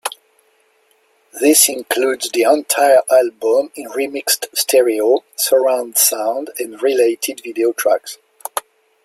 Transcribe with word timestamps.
This 1.41 1.69
includes 1.69 2.31
the 2.31 2.41
entire 2.41 3.03
album 3.11 3.69
in 3.75 3.87
remixed 3.89 4.47
stereo, 4.51 5.23
surround 5.35 5.95
sound, 5.95 6.49
and 6.57 6.81
related 6.81 7.41
video 7.43 7.71
tracks. 7.71 8.17